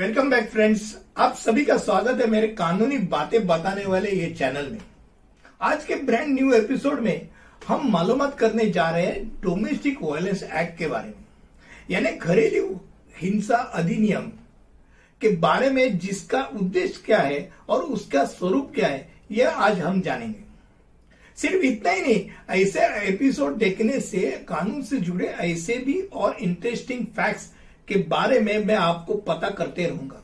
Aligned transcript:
Welcome 0.00 0.30
back 0.30 0.48
friends 0.50 0.82
आप 1.18 1.34
सभी 1.36 1.64
का 1.64 1.76
स्वागत 1.76 2.20
है 2.20 2.26
मेरे 2.30 2.46
कानूनी 2.48 2.98
बातें 3.06 3.46
बताने 3.46 3.84
वाले 3.84 4.10
ये 4.10 4.30
चैनल 4.30 4.68
में। 4.72 4.78
आज 5.60 5.84
के 5.84 5.94
ब्रांड 5.94 6.28
न्यू 6.34 6.52
एपिसोड 6.52 7.00
में 7.00 7.28
हम 7.66 7.90
मालूम 7.92 8.26
करने 8.30 8.66
जा 8.70 8.88
रहे 8.90 9.04
हैं 9.06 9.26
डोमेस्टिक 9.42 9.98
वायलेंस 10.02 10.42
एक्ट 10.42 10.78
के 10.78 10.86
बारे 10.86 11.08
में। 11.08 11.26
यानी 11.90 12.10
घरेलू 12.10 12.80
हिंसा 13.16 13.56
अधिनियम 13.56 14.32
के 15.22 15.36
बारे 15.36 15.70
में 15.70 15.98
जिसका 15.98 16.42
उद्देश्य 16.54 17.02
क्या 17.06 17.18
है 17.18 17.48
और 17.68 17.82
उसका 17.82 18.24
स्वरूप 18.24 18.72
क्या 18.74 18.88
है, 18.88 19.08
यह 19.30 19.48
आज 19.48 19.78
हम 19.80 20.00
जानेंगे। 20.00 20.44
सिर्फ़ 21.38 21.64
इतना 21.64 21.90
ही 21.90 22.00
नहीं, 22.02 22.26
ऐसे 22.50 22.88
एपिसोड 23.08 23.58
देखने 23.58 24.00
से, 24.00 24.30
कानून 24.48 24.82
से 24.82 24.96
जुड़े 24.98 25.26
ऐसे 25.26 25.76
भी 25.76 26.00
और 26.02 26.36
इंटरेस्टिंग 26.40 27.06
फैक्ट्स 27.06 27.50
के 27.90 27.98
बारे 28.08 28.40
में 28.40 28.64
मैं 28.66 28.74
आपको 28.76 29.14
पता 29.26 29.50
करते 29.50 29.86
रहूँगा। 29.86 30.22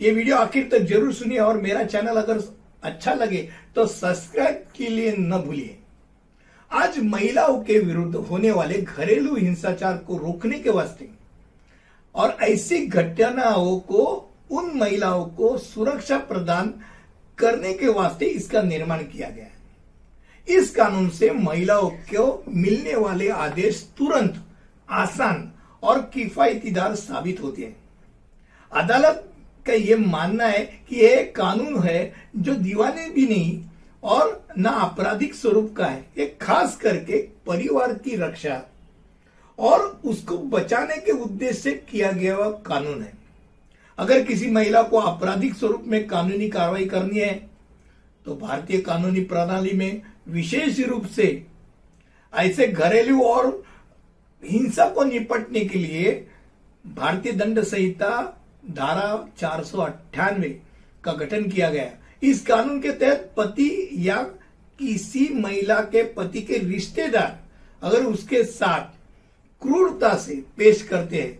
ये 0.00 0.10
वीडियो 0.10 0.36
आखिर 0.36 0.68
तक 0.72 0.86
ज़रूर 0.86 1.12
सुनिए 1.14 1.38
और 1.40 1.60
मेरा 1.60 1.84
चैनल 1.84 2.16
अगर 2.16 2.40
अच्छा 2.82 3.14
लगे 3.14 3.48
तो 3.74 3.86
सब्सक्राइब 3.88 4.64
के 4.76 4.88
लिए 4.88 5.14
न 5.18 5.38
भूलिए। 5.38 5.78
आज 6.70 6.98
महिलाओं 7.04 7.60
के 7.62 7.78
विरुद्ध 7.78 8.14
होने 8.16 8.50
वाले 8.50 8.80
घरेलू 8.80 9.36
हिंसाचार 9.36 9.96
को 9.98 10.16
रोकने 10.18 10.58
के 10.58 10.70
वास्ते 10.70 11.08
और 12.14 12.36
ऐसी 12.42 12.86
घटनाओं 12.86 13.78
को, 13.80 14.04
उन 14.50 14.70
महिलाओं 14.76 15.24
को 15.26 15.56
सुरक्षा 15.58 16.18
प्रदान 16.20 16.74
करने 17.38 17.72
के 17.74 17.88
वास्ते 17.90 18.26
इसका 18.26 18.62
निर्माण 18.62 19.02
किया 19.04 19.28
गया 19.30 19.44
है। 19.44 19.50
इस 20.48 20.70
कानून 20.70 21.08
से 21.10 21.30
महिलाओं 21.32 21.90
को 22.08 22.44
मिलने 22.48 22.94
वाले 22.96 23.28
आदेश 23.30 23.82
तुरंत 23.98 24.42
आसान 24.88 25.51
और 25.82 26.00
किफायतीदार 26.14 26.94
साबित 26.94 27.42
होते 27.42 27.62
हैं। 27.62 27.76
अदालत 28.72 29.28
का 29.66 29.72
यह 29.72 29.98
मानना 29.98 30.46
है 30.46 30.64
कि 30.88 30.96
यह 30.96 31.32
कानून 31.36 31.82
है 31.82 32.12
जो 32.36 32.54
दीवाने 32.54 33.08
भी 33.10 33.26
नहीं 33.26 33.60
और 34.02 34.46
न 34.58 34.66
आपराधिक 34.66 35.34
स्वरूप 35.34 35.74
का 35.76 35.86
है। 35.86 36.04
ये 36.18 36.26
खास 36.42 36.76
करके 36.76 37.18
परिवार 37.46 37.92
की 37.94 38.16
रक्षा 38.16 38.62
और 39.58 39.80
उसको 40.04 40.36
बचाने 40.38 40.96
के 40.96 41.12
उद्देश्य 41.12 41.60
से 41.60 41.72
किया 41.90 42.10
गया 42.12 42.36
कानून 42.66 43.02
है। 43.02 43.12
अगर 43.98 44.22
किसी 44.24 44.50
महिला 44.50 44.82
को 44.82 44.98
आपराधिक 44.98 45.54
स्वरूप 45.54 45.84
में 45.86 46.06
कानूनी 46.08 46.48
कार्रवाई 46.48 46.84
करनी 46.84 47.18
है 47.18 47.34
तो 48.26 48.34
भारतीय 48.36 48.80
कानूनी 48.80 49.20
प्रणाली 49.22 49.72
में 49.72 50.02
विशेष 50.28 50.80
रूप 50.80 51.06
से 51.06 51.26
ऐसे 52.32 52.66
घरेलू 52.66 53.22
और 53.22 53.62
हिंसा 54.42 54.88
को 54.88 55.04
निपटने 55.04 55.64
के 55.64 55.78
लिए 55.78 56.12
भारतीय 56.84 57.32
दंड 57.32 57.62
संहिता 57.62 58.10
धारा 58.70 59.28
चार 59.38 59.64
सौ 59.64 59.78
अट्ठानवे 59.78 60.48
का 61.04 61.12
गठन 61.12 61.48
किया 61.50 61.70
गया 61.70 61.90
इस 62.22 62.40
कानून 62.46 62.80
के 62.80 62.90
तहत 62.92 63.32
पति 63.36 63.88
या 63.98 64.16
किसी 64.78 65.28
महिला 65.34 65.80
के 65.92 66.02
पति 66.14 66.40
के 66.40 66.58
रिश्तेदार 66.58 67.38
अगर 67.82 68.04
उसके 68.04 68.42
साथ 68.44 68.90
क्रूरता 69.62 70.14
से 70.16 70.34
पेश 70.56 70.82
करते 70.82 71.20
हैं 71.22 71.38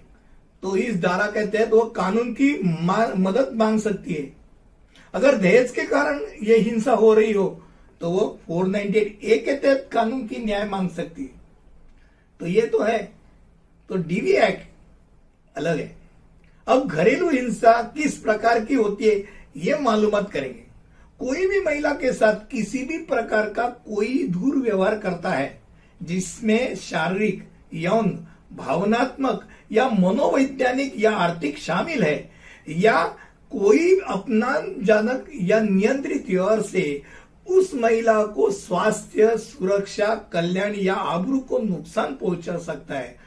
तो 0.62 0.76
इस 0.76 1.00
धारा 1.02 1.26
के 1.26 1.46
तहत 1.46 1.72
वो 1.72 1.84
कानून 1.96 2.32
की 2.32 2.52
मदद 3.18 3.52
मांग 3.54 3.78
सकती 3.80 4.14
है। 4.14 4.32
अगर 5.14 5.36
दहेज 5.36 5.70
के 5.70 5.82
कारण 5.86 6.20
ये 6.42 6.58
हिंसा 6.58 6.92
हो 6.94 7.12
रही 7.14 7.32
हो 7.32 7.46
तो 8.00 8.10
वो 8.10 8.26
498 8.50 8.96
ए 8.96 9.38
के 9.38 9.54
तहत 9.54 9.88
कानून 9.92 10.26
की 10.26 10.44
न्याय 10.44 10.64
मांग 10.68 10.88
सकती 10.90 11.22
है। 11.22 11.41
तो 12.40 12.46
ये 12.46 12.62
तो 12.62 12.82
है। 12.82 13.12
तो 13.88 13.96
डीवी 13.96 14.32
एक्ट 14.32 14.68
अलग 15.56 15.78
है। 15.78 15.96
अब 16.66 16.88
घरेलू 16.88 17.30
हिंसा 17.30 17.82
किस 17.82 18.18
प्रकार 18.18 18.64
की 18.64 18.74
होती 18.74 19.04
है, 19.04 19.24
ये 19.56 19.78
मालूम 19.78 20.20
करेंगे। 20.20 20.62
कोई 21.18 21.46
भी 21.46 21.60
महिला 21.60 21.90
के 21.90 22.12
साथ 22.12 22.50
किसी 22.50 22.84
भी 22.84 22.98
प्रकार 22.98 23.50
का 23.50 23.66
कोई 23.68 24.26
दुर्व्यवहार 24.26 24.98
करता 24.98 25.30
है, 25.30 25.62
जिसमें 26.02 26.76
शारीरिक, 26.76 27.48
यौन, 27.74 28.26
भावनात्मक 28.52 29.48
या 29.72 29.88
मनोवैज्ञानिक 29.88 30.94
या 30.98 31.12
आर्थिक 31.12 31.58
शामिल 31.58 32.02
है, 32.02 32.30
या 32.68 33.04
कोई 33.50 33.98
अपनाजनक 33.98 35.26
या 35.34 35.60
नियंत्रित 35.60 36.26
व्यवहार 36.28 36.62
से 36.62 37.02
उस 37.46 37.74
महिला 37.74 38.24
को 38.24 38.50
स्वास्थ्य, 38.50 39.38
सुरक्षा, 39.38 40.14
कल्याण 40.14 40.74
या 40.74 40.94
आबरू 40.94 41.38
को 41.38 41.58
नुकसान 41.58 42.14
पहुँचा 42.14 42.58
सकता 42.58 42.94
है। 42.94 43.18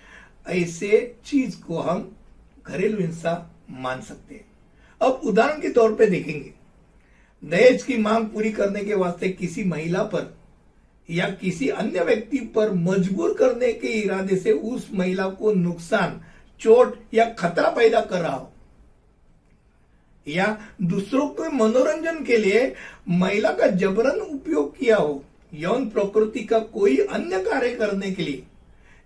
ऐसे 0.48 1.16
चीज़ 1.26 1.62
को 1.62 1.78
हम 1.78 2.16
घरेलू 2.68 2.98
हिंसा 3.00 3.56
मान 3.70 4.02
सकते 4.02 4.36
हैं। 4.36 4.46
अब 5.02 5.22
उदाहरण 5.24 5.62
के 5.62 5.70
तौर 5.70 5.96
पे 5.96 6.06
देखेंगे। 6.06 6.54
दहेज 7.46 7.84
की 7.84 7.98
मांग 7.98 8.26
पूरी 8.26 8.52
करने 8.52 8.84
के 8.84 8.94
वास्ते 8.94 9.30
किसी 9.30 9.64
महिला 9.64 10.04
पर 10.04 10.38
या 11.10 11.30
किसी 11.30 11.70
अन्य 11.70 12.04
व्यक्ति 12.04 12.38
पर 12.38 12.72
मजबूर 12.72 13.34
करने 13.34 13.74
के 13.74 13.88
इरादे 13.88 14.36
से 14.36 14.52
उस 14.52 14.90
महिला 14.94 15.30
को 15.30 15.54
नुकसान, 15.54 16.22
चोट 16.60 17.00
या 17.14 17.30
खतरा 17.30 17.70
पैदा 17.70 18.02
कर 18.02 18.20
रहा 18.20 18.36
हो। 18.36 18.52
या 20.28 20.46
दूसरों 20.82 21.28
के 21.30 21.50
मनोरंजन 21.50 22.24
के 22.24 22.38
लिए 22.38 22.74
महिला 23.10 23.52
का 23.52 23.68
जबरन 23.68 24.20
उपयोग 24.22 24.78
किया 24.78 24.98
हो, 24.98 25.24
यौन 25.54 25.90
प्रकृति 25.90 26.44
का 26.44 26.60
कोई 26.60 26.98
अन्य 26.98 27.40
कार्य 27.44 27.70
करने 27.76 28.12
के 28.12 28.24
लिए, 28.24 28.44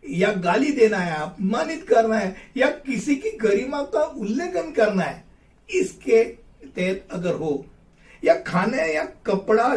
या 0.04 0.32
गाली 0.34 0.72
देना 0.72 0.98
है, 0.98 1.22
अपमानित 1.22 1.84
करना 1.90 2.18
है, 2.18 2.36
या 2.58 2.68
किसी 2.86 3.16
की 3.16 3.32
गरिमा 3.38 3.82
का 3.84 4.04
उल्लेखन 4.04 4.72
करना 4.72 5.04
है, 5.04 5.24
इसके 5.70 6.24
तहत 6.66 7.08
अगर 7.12 7.34
हो, 7.34 7.66
या 8.24 8.36
खाने 8.48 8.94
या 8.94 9.04
कपड़ा 9.26 9.76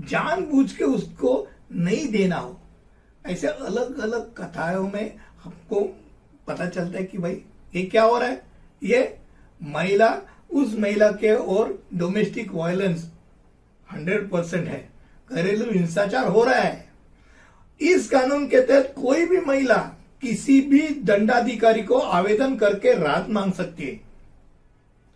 जानबूझ 0.00 0.70
के 0.72 0.84
उसको 0.84 1.46
नहीं 1.72 2.06
देना 2.08 2.36
हो, 2.36 2.58
ऐसे 3.26 3.46
अलग 3.46 3.98
अलग 3.98 4.32
कथाओं 4.34 4.88
में 4.88 5.16
हमको 5.44 5.80
पता 6.46 6.68
चलता 6.68 6.98
है 6.98 7.04
कि 7.04 7.18
भाई, 7.18 7.42
ये 7.74 7.82
क्या 7.82 8.02
हो 8.02 8.18
रहा 8.18 8.28
है? 8.28 8.42
ये 8.82 9.18
महिला 9.60 10.08
उस 10.50 10.74
महिला 10.78 11.10
के 11.12 11.34
और 11.34 11.78
डोमेस्टिक 11.94 12.52
वायलेंस 12.52 13.10
100 13.88 14.28
परसेंट 14.32 14.66
है। 14.68 14.88
घरेलू 15.30 15.70
हिंसाचार 15.72 16.26
हो 16.26 16.44
रहा 16.44 16.60
है। 16.60 16.84
इस 17.80 18.08
कानून 18.10 18.46
के 18.46 18.60
तहत 18.60 18.94
कोई 18.96 19.26
भी 19.26 19.40
महिला 19.40 19.76
किसी 20.22 20.60
भी 20.60 20.88
दंडाधिकारी 21.04 21.82
को 21.82 21.98
आवेदन 21.98 22.56
करके 22.56 22.92
राहत 22.94 23.28
मांग 23.30 23.52
सकती 23.52 23.84
है। 23.84 24.00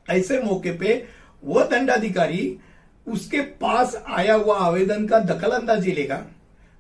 ऐसे 0.09 0.41
मौके 0.43 0.73
पे 0.73 1.07
वह 1.43 1.65
दंडाधिकारी 1.65 2.59
उसके 3.07 3.41
पास 3.41 3.95
आया 4.09 4.35
हुआ 4.35 4.59
आवेदन 4.59 5.07
का 5.07 5.19
दखल 5.19 5.51
अंदाजी 5.51 5.93
लेगा, 5.93 6.25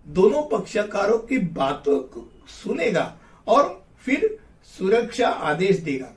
दोनों 0.06 0.42
पक्षकारों 0.48 1.18
की 1.18 1.38
बातों 1.38 1.98
को 2.00 2.28
सुनेगा 2.48 3.14
और 3.46 3.84
फिर 3.98 4.38
सुरक्षा 4.78 5.28
आदेश 5.28 5.76
देगा। 5.76 6.12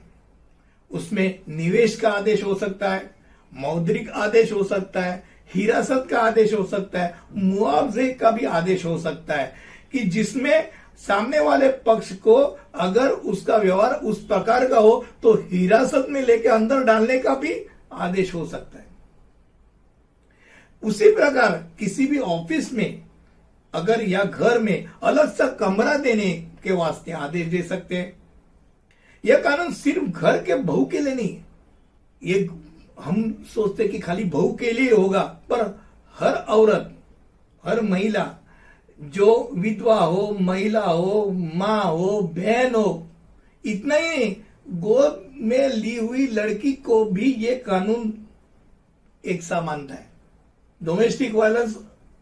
उसमें 0.94 1.40
निवेश 1.50 1.96
का 1.96 2.10
आदेश 2.10 2.44
हो 2.44 2.56
सकता 2.56 2.94
है, 2.94 3.10
मौद्रिक 3.52 4.10
आदेश 4.10 4.52
हो 4.54 4.64
सकता 4.64 5.02
है, 5.02 5.24
हिरासत 5.56 6.08
का 6.12 6.20
आदेश 6.20 6.54
हो 6.54 6.64
सकता 6.64 7.02
है, 7.02 7.16
मुआवजे 7.36 8.08
का 8.12 8.32
भी 8.32 8.46
आदेश 8.46 8.86
हो 8.86 8.98
सकता 9.00 9.36
है 9.36 9.54
कि 9.92 10.00
जिसमें 10.00 10.70
सामने 10.98 11.40
वाले 11.40 11.68
पक्ष 11.86 12.12
को 12.18 12.36
अगर 12.76 13.10
उसका 13.10 13.58
व्यवहार 13.58 13.94
उस 13.94 14.26
प्रकार 14.26 14.68
का 14.68 14.78
हो 14.78 15.06
तो 15.24 15.34
हिरासत 15.52 16.08
में 16.10 16.22
लेके 16.22 16.50
अंदर 16.50 16.84
डालने 16.84 17.18
का 17.20 17.36
भी 17.36 17.54
आदेश 17.94 18.34
हो 18.34 18.46
सकता 18.46 18.78
है। 18.78 18.86
उसी 20.84 21.10
प्रकार 21.16 21.52
किसी 21.80 22.06
भी 22.08 22.20
ऑफ़िस 22.20 22.72
में 22.74 23.04
अगर 23.74 24.02
या 24.02 24.24
घर 24.24 24.60
में 24.60 24.86
अलग 25.04 25.34
सा 25.34 25.48
कमरा 25.60 25.98
देने 25.98 26.32
के 26.64 26.72
वास्ते 26.72 27.12
आदेश 27.12 27.48
दे 27.48 27.62
सकते 27.62 27.96
हैं। 27.96 28.23
यह 29.26 29.42
कानून 29.42 29.74
सिर्फ़ 29.74 30.04
घर 30.04 30.44
के 30.44 30.56
बहू 30.56 30.86
के 30.86 31.00
लिए 31.00 31.16
नहीं 31.16 31.38
ये 32.24 32.48
हम 33.00 33.46
सोचते 33.54 33.88
कि 33.88 34.00
खाली 34.00 34.24
बहू 34.24 34.52
के 34.54 34.72
लिए 34.72 34.92
होगा, 34.92 35.22
पर 35.22 35.62
हर 36.20 36.34
औरत, 36.34 36.94
हर 37.64 37.82
महिला, 37.82 38.36
जो 39.00 39.50
विधवा 39.54 40.00
हो, 40.00 40.38
महिला 40.42 40.86
हो, 40.86 41.30
माँ 41.56 41.84
हो, 41.84 42.22
बहन 42.36 42.76
हो, 42.76 43.08
इतना 43.66 43.96
ही 43.96 44.26
गोद 44.70 45.32
में 45.38 45.68
ली 45.68 45.96
हुई 45.96 46.28
लड़की 46.28 46.74
को 46.74 47.06
भी 47.06 47.32
ये 47.34 47.56
कानून 47.56 48.14
एक 49.26 49.44
सा 49.44 49.62
मानता 49.62 49.94
है। 49.94 50.08
डोमेस्टिक 50.84 51.34
वायलेंस 51.36 51.78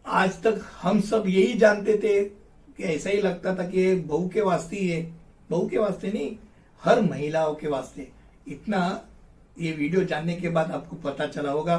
आज 0.06 0.42
तक 0.42 0.60
हम 0.82 1.00
सब 1.00 1.24
यही 1.26 1.52
जानते 1.54 1.96
थे 1.98 2.22
कि 2.24 2.82
ऐसा 2.84 3.10
ही 3.10 3.20
लगता 3.20 3.54
था 3.54 3.68
कि 3.68 3.94
बहू 3.94 4.28
के 4.28 4.40
वास्ते 4.40 4.76
ही 4.76 4.88
है। 4.88 5.02
बहू 5.50 5.68
के 5.68 5.78
वास्ते 5.78 6.12
नहीं 6.12 6.36
हर 6.82 7.00
महिलाओं 7.00 7.54
के 7.54 7.68
वास्ते। 7.68 8.06
इतना 8.46 9.08
ये 9.56 9.72
वीडियो 9.72 10.02
जानने 10.04 10.34
के 10.36 10.48
बाद 10.48 10.70
आपको 10.70 10.96
पता 11.00 11.26
चला 11.26 11.50
होगा। 11.50 11.74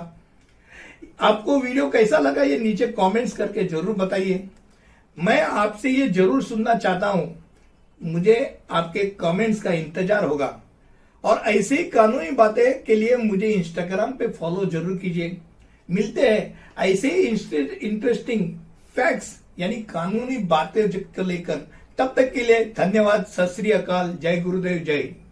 आपको 1.22 1.60
वीडियो 1.60 1.90
कैसा 1.90 2.18
लगा 2.20 2.44
ये 2.44 2.58
नीचे 2.60 2.88
कमेंट्स 2.90 3.36
करके 3.38 3.64
ज़रूर 3.66 3.96
बताइए। 3.96 4.48
मैं 5.18 5.42
आपसे 5.42 5.90
ये 5.90 6.08
ज़रूर 6.10 6.44
सुनना 6.44 6.76
चाहता 6.76 7.08
हूँ। 7.08 7.36
मुझे 8.02 8.36
आपके 8.72 9.06
कमेंट्स 9.20 9.62
का 9.62 9.72
इंतज़ार 9.74 10.24
होगा। 10.26 10.60
और 11.24 11.38
ऐसी 11.48 11.84
कानूनी 11.90 12.32
बातें 12.34 12.84
के 12.84 12.96
लिए 12.96 13.16
मुझे 13.18 13.48
इंस्टाग्राम 13.48 14.12
पे 14.14 14.28
फॉलो 14.30 14.66
ज़रूर 14.68 14.98
कीजिए। 14.98 15.38
मिलते 15.90 16.30
हैं। 16.30 16.74
ऐसे 16.82 17.10
ही 17.10 17.24
इंटरेस्टिंग 17.82 18.50
फैक्ट्स 18.96 19.38
यानी 19.60 19.76
कानूनी 19.90 20.38
बातें 20.48 21.24
लेकर 21.24 21.62
तब 21.98 22.14
तक 22.16 22.34
के 22.34 22.42
लिए 22.42 22.66
धन्यवाद। 22.78 23.26
सत 23.26 23.54
श्री 23.56 23.72
अकाल। 23.72 24.18
जय 24.22 24.38
गुरुदेव। 24.38 24.78
जय। 24.78 25.23